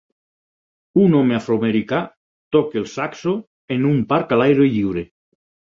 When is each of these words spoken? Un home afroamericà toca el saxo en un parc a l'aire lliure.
Un 1.03 1.17
home 1.19 1.37
afroamericà 1.41 2.01
toca 2.57 2.81
el 2.83 2.91
saxo 2.97 3.35
en 3.79 3.89
un 3.95 4.05
parc 4.15 4.37
a 4.39 4.43
l'aire 4.43 4.71
lliure. 4.77 5.11